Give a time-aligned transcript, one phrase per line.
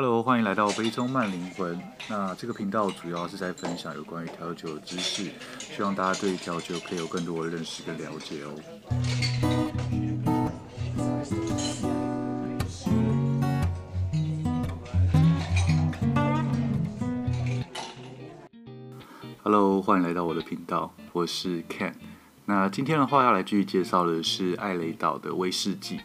[0.00, 1.76] Hello，欢迎来到杯中慢灵魂。
[2.08, 5.28] 那这个频道主要是在分享有关于调酒的知识，
[5.58, 8.54] 希望大家对调酒可以有更多的认识跟了解哦。
[19.42, 21.94] Hello，欢迎来到我的频道，我是 Ken。
[22.44, 25.98] 那今天的话要来继续介绍的是艾雷岛的威士忌。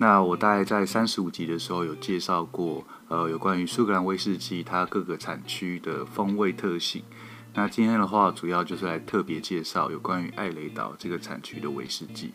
[0.00, 7.02] 那我大概在三十五集的时候有介绍过，呃，有关于苏格兰威士忌它各个产区的风味特性。
[7.54, 12.32] 那今天的话，主要就是来特别介绍有关于艾雷岛这个产区的威士忌。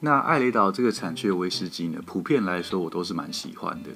[0.00, 3.90] 那艾雷岛这个产区的威士忌呢，普遍来说我都是蛮喜欢的，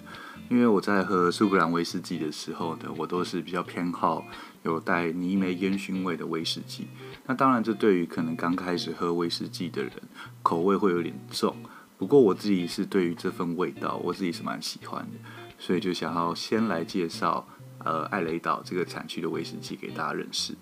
[0.49, 4.25] 因为我在喝苏格兰威士忌的时候呢，我都是比较偏好
[4.63, 6.87] 有带泥煤烟熏味的威士忌。
[7.27, 9.93] 那当然，这对于可能刚开始喝威士忌的人，
[10.45, 11.57] 口味会有点重。
[12.01, 15.19] 不过我自己是对于这份味道，我自己是蛮喜欢的，
[15.59, 17.47] 所以就想要先来介绍
[17.85, 20.55] 呃艾雷岛这个产区的威士忌给大家认识。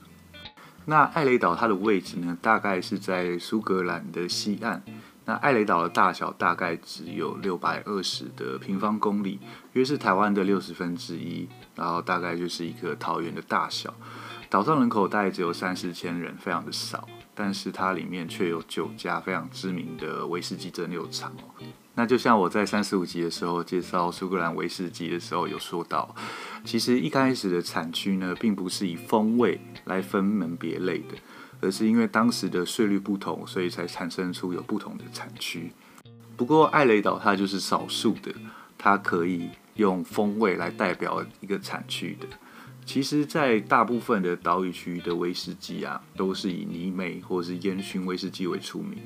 [0.85, 4.83] 那艾雷岛它的位置呢，大概是在苏格兰的西岸。
[5.27, 9.39] 那艾雷岛的大小大概只有六百二十的平方公里，
[9.75, 13.95] 约是台湾的六十分之一，然后大概就是一个桃园的大小。
[14.51, 17.09] 岛上人口大概只有三四千人，非常的少。
[17.39, 21.33] 但是它里面却有九家非常知名的威士忌蒸馏厂。
[21.95, 26.13] 那就像我在三十五集的时候介绍苏格兰威士忌的时候有说到，
[26.65, 31.15] 其实一开始的产区呢，并不是以风味来分门别类的，
[31.61, 35.71] 而是因为当时的税率不同，所以才产生出有不同的产区。
[36.37, 38.35] 不过艾雷岛它就是少数的，
[38.77, 42.27] 它可以用风味来代表一个产区的。
[42.89, 48.99] 其实，在大部分的岛屿区域的威士忌啊，都是以泥煤或是烟熏威士忌为出名。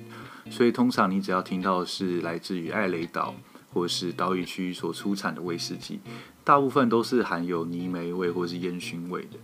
[0.49, 3.35] 所以，通常你只要听到是来自于艾雷岛
[3.73, 5.99] 或是岛屿区域所出产的威士忌，
[6.45, 9.37] 大部分都是含有泥煤味或是烟熏味的。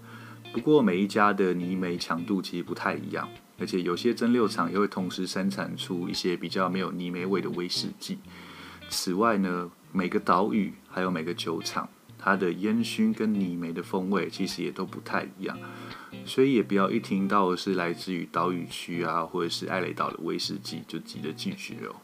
[0.52, 8.18] 不过，每一家的泥煤强度其实不太一样，而且有些蒸馏厂也会同时生产出一些比较没有泥煤味的威士忌。
[8.88, 11.88] 此外呢，每个岛屿还有每个酒厂。
[12.28, 15.56] 它的烟熏跟泥煤的风味其实也都不太一样，
[16.26, 21.96] 所以也不要一听到是来自于岛屿区啊，或者是艾雷岛的威士忌就急着拒绝哦。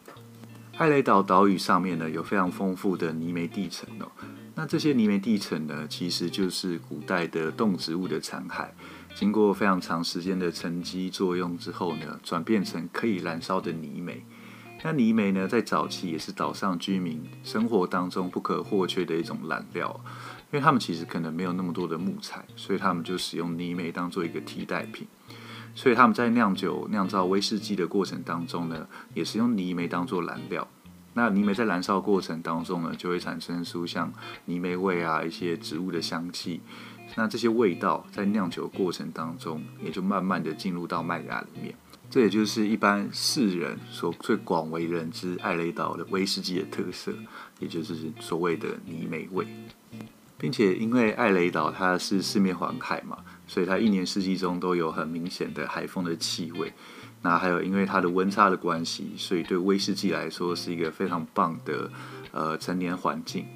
[0.78, 4.10] 艾雷岛岛屿上面呢，有非常丰富的泥煤地层哦，
[4.54, 8.68] 那这些泥煤地层呢，其实就是古代的动植物的残骸，
[9.14, 14.24] 经过非常长时间的沉积作用之后呢，转变成可以燃烧的泥煤。
[14.82, 19.98] 那泥煤呢，在早期也是岛上居民生活当中不可或缺的一种燃料，
[20.52, 25.06] 因为他们其实可能没有那么多的木材，所以他们就使用泥煤当做一个替代品。
[25.74, 30.68] 所以他们在酿酒、酿造威士忌的过程当中呢，也是用泥煤当做燃料。
[31.14, 34.12] 那泥煤在燃烧过程当中呢，就会产生出像
[34.44, 36.60] 泥煤味啊，一些植物的香气。
[37.16, 41.74] 那这些味道在酿酒过程当中，也就慢慢的进入到麦芽里面。
[42.14, 47.12] 这也就是一般世人所最广为人知艾雷岛的威士忌的特色，
[47.58, 49.44] 也就是所谓的泥煤味，
[50.38, 56.72] 并且因为艾雷岛它是四面环海嘛，所以它一年四季中都有很明显的海风的气味。
[57.24, 61.90] 那还有因为它的温差的关系，所以对威士忌来说是一个非常棒的
[62.32, 63.46] 呃陈年环境。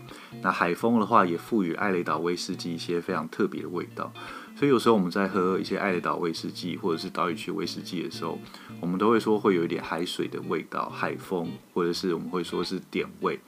[0.41, 4.11] 那海风的话也赋予艾雷岛威士忌一些非常特别的味道。
[4.57, 8.39] 所以有时候我们在喝一些艾雷岛威士忌或者是岛屿区威士忌的时候，
[8.81, 13.39] 我们都会说会有一点海水的味道、海风，或者是我们会说是点味。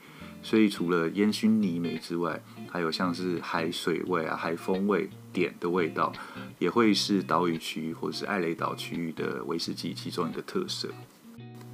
[0.43, 6.11] 所以除了烟熏泥煤之外，还有像是海水味啊、海风味、碘的味道，
[6.57, 10.89] 也会是岛屿区域或者是艾雷岛区域的威士忌其中一个特色。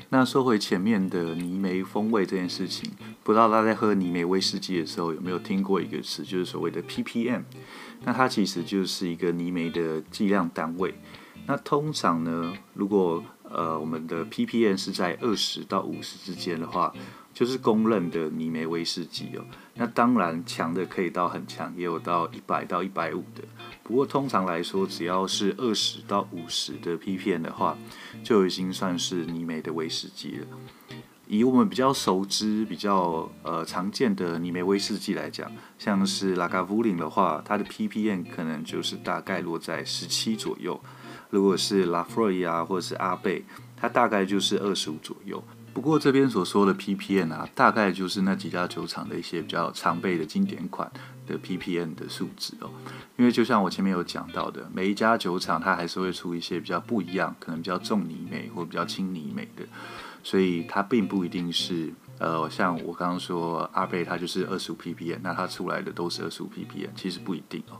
[0.10, 2.90] 那说回前面的泥煤风味这件事情，
[3.24, 7.44] 不知道大家在喝泥煤威士忌的时候有没有听过一个词，就是所谓的 ppm。
[8.04, 10.96] 那它其实就是一个泥煤的计量单位。
[11.46, 16.94] 那通常呢，如果呃我们的 ppm 是在二十到五十之间的话，
[17.34, 19.46] 就是公认的泥煤威士忌哦。
[19.76, 23.44] 那当然强的可以到很强，也有到一百到一百五的。
[23.84, 27.78] 不过通常来说，只要是二十到五十的 ppm 的话，
[28.24, 30.48] 就已经算是泥煤的威士忌了。
[31.30, 40.74] 以我们比较熟知、比较呃常见的泥煤威士忌来讲，像是拉加夫林的话，它的 ppm 可能就是大概落在十七左右；
[41.30, 43.44] 如果是拉弗瑞啊，或者是阿贝，
[43.76, 45.44] 它大概就是二十五左右。
[45.74, 50.92] 不过这边所说的 PPN 啊，大概就是那几家酒厂的一些比较常备的经典款
[51.28, 52.72] 的 PPN 的数值哦。
[53.16, 59.64] 因为就像我前面有讲到的，每一家酒厂它还是会出一些比较不一样，可能比较重泥煤或比较轻泥煤的。
[60.24, 67.78] 所以它并不一定是呃，像我刚刚说阿贝它就是二十五 ppm，那它出来的都是二十五 ppm，其实不一定哦。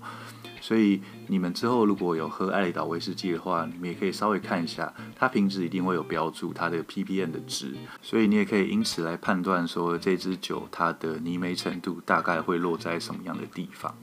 [0.60, 13.96] 所以你们之后如果有喝艾雷岛威士忌的话，你们也可以稍微看一下，它瓶子一定会有标注它的 ppm 的值，所以你也可以因此来判断说这支酒它的泥煤程度大概会落在什么样的地方。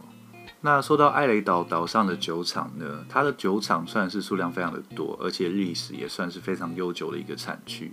[0.60, 7.92] 那说到艾雷岛岛上的酒厂呢，它的酒厂算是数量非常的多，而且历史也算是非常悠久的一个产区。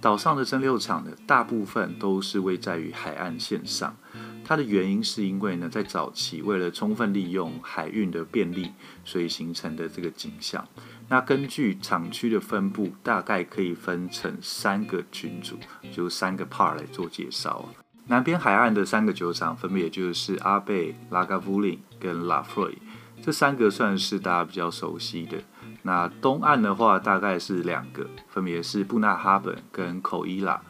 [0.00, 3.96] 岛上的蒸馏厂呢，大部分都是位在于海岸线上。
[4.44, 8.70] 它的原因是因为呢，在早期为了充分利用海运的便利，
[9.04, 10.64] 所以形成的这个景象。
[11.08, 15.58] 那根据厂区的分布，大概可以分成三个群组，
[15.92, 17.68] 就三个 part 来做介绍。
[18.06, 22.78] 南边海岸的三个酒厂，分别就是阿贝、拉加夫林跟拉弗瑞，
[23.20, 25.38] 这三个算是大家比较熟悉的。
[25.86, 30.60] 那东岸的话，大概是两个，分别是布纳哈本跟口伊拉。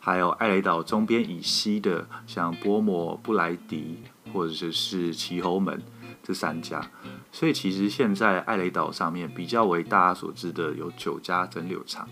[0.00, 5.80] 还有艾雷岛中边以西的，像波摩、布莱迪或者是奇侯门
[6.24, 6.84] 这三家，
[7.30, 12.08] 所以其实现在艾雷岛上面比较为大家所知的有九家整流厂。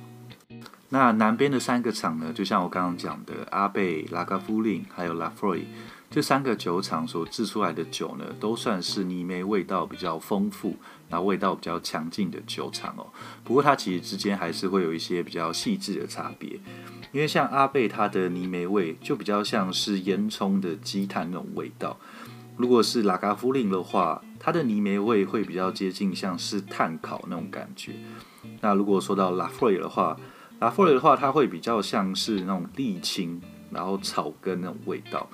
[0.93, 5.65] 那南边的三个厂呢，就像我刚刚讲的阿贝、拉加夫林还有拉弗瑞
[6.11, 10.77] 这三个酒厂所制出来的酒呢，都算是泥煤味道比较丰富，
[11.09, 13.07] 然后味道比较强劲的酒厂哦。
[13.43, 16.61] 不过它其实之间还是会有一些比较细致的差别。
[17.11, 21.97] 因为像阿贝，它的泥煤味就比较像是烟囱的积碳那种味道；
[22.59, 27.93] 如果是拉加夫林的话，它的泥煤味会比较接近像是炭烤那种感觉。
[28.61, 30.19] 那如果说到拉弗瑞的话，
[30.63, 35.29] 拉弗瑞的话，它会比较像是那种沥青，然后草根那种味道。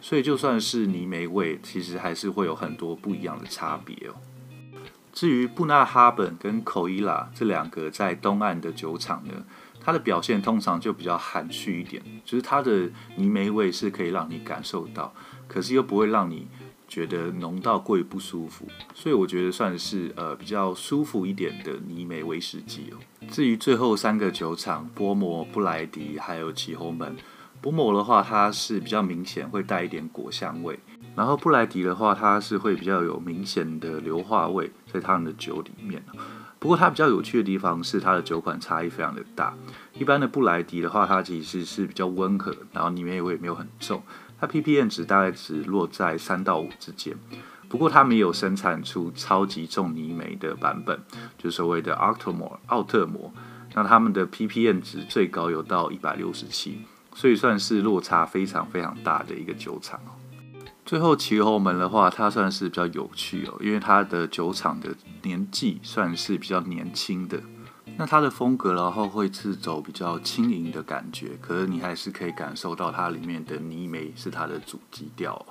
[0.00, 4.14] 所以就算是泥煤味，其实还是会有很多不一样的差别哦。
[5.12, 9.44] 至于布纳哈本跟口伊拉这两个在东岸的酒厂呢，
[9.78, 15.12] 它的表现通常就比较含蓄一点，就是它的泥煤味是可以让你感受到，
[15.46, 16.48] 可是又不会让你
[16.92, 23.00] 觉得浓到过于不舒服，所以我觉得算是呃比较舒服一点的泥煤威士忌哦。
[23.30, 27.16] 至于最后三个酒厂波摩、布莱迪还有奇侯门，
[27.62, 30.78] 波摩的话它是比较明显会带一点果香味，
[31.16, 36.04] 然后布莱迪的话它是会比较有明显的硫化味在他们的酒里面。
[36.58, 39.54] 不过它比较有趣的地方是它的酒款差异非常的大。
[39.94, 44.02] 一般的布莱迪的话，它其实是比较温和，然后里面也会没有很重，
[44.42, 47.16] 它 ppm 值大概只落在三到五之间。
[47.68, 51.00] 不过他们也有生产出超级重泥煤的版本，
[51.38, 53.32] 就所谓的 Octomore 奥特摩，
[53.72, 56.80] 那他们的 ppm 值最高有到一百六十七，
[57.14, 60.10] 所以算是落差非常非常大的一个酒厂哦。
[60.84, 64.92] 最后，奇侯门的话，它算是比较有趣哦，因为它的酒厂的
[65.22, 67.40] 年纪算是比较年轻的。
[67.96, 75.44] 那它的风格然后会是走比较轻盈的感觉，可是你还是可以感受到它里面的泥煤是它的主基调。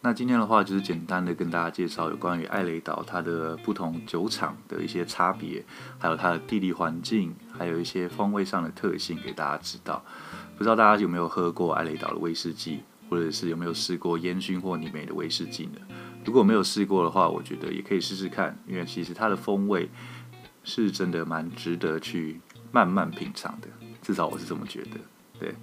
[0.00, 5.64] 那今天的话，就是简单的跟大家介绍有关于艾雷岛它的不同酒厂的一些差别，
[5.98, 10.02] 还有它的地理环境，还有一些风味上的特性给大家知道。
[10.56, 12.80] 不知道大家有没有喝过艾雷岛的威士忌？
[13.08, 15.78] 或者是有没有试过烟熏或泥煤的威士忌呢？
[16.24, 19.86] 如果没有试过的话，我觉得也可以试试看，因为其实它的风味
[20.64, 23.68] 是真的蛮值得去慢慢品尝的，
[24.00, 24.98] 至少我是这么觉得。
[25.38, 25.54] 对，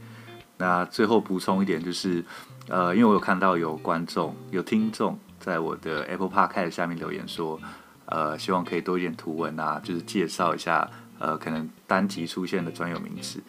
[0.57, 2.23] 那最后补充一点就是，
[2.67, 7.59] 呃，因为我有看到有观众、有听众在我的 Apple Podcast 下面留言说，
[8.05, 13.41] 呃，希望可以多一点图文啊，就是介绍一下，呃，可能单集出现的专有名词。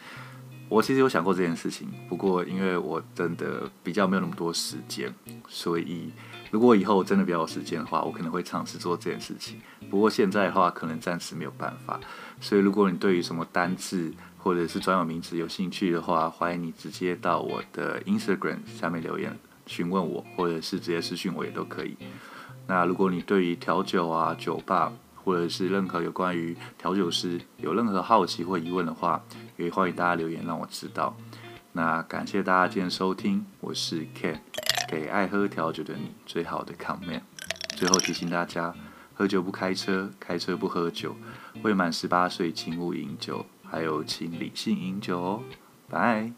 [0.69, 5.13] 我其实有想过这件事情，不过因为我真的比较没有那么多时间，
[5.49, 6.13] 所以
[6.51, 9.61] 如果以后我真的比较有时间的话，我可能会尝试做这件事情。
[9.89, 11.99] 不过现在的话，可能暂时没有办法。
[12.41, 21.97] 所以如果你对于什么单字或者是专有名词有兴趣的话，欢迎你直接到我的 Instagram 下面留言询问我，或者是直接私讯我也都可以。
[22.67, 29.23] 那如果你对于调酒啊、酒吧，或者是任何有关于调酒师有任何好奇或疑问的话，
[29.57, 31.17] 也欢迎大家留言让我知道。
[31.73, 34.39] 那感谢大家今天收听，我是 Ken，
[34.91, 37.21] 给爱喝调酒的你最好的 comment。
[37.77, 38.75] 最后提醒大家，
[39.15, 41.15] 喝酒不开车，开车不喝酒，
[41.63, 45.43] 未满十八岁请勿饮酒，还有请理性饮酒哦。
[45.89, 46.33] 拜。